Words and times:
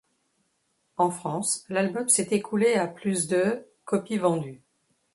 En 0.97 1.11
France, 1.11 1.63
l'album 1.69 2.09
s'est 2.09 2.29
écoulé 2.31 2.73
à 2.73 2.87
plus 2.87 3.27
de 3.27 3.67
copies 3.85 4.17
vendues. 4.17 4.63